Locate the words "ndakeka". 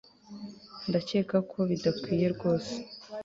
0.87-1.37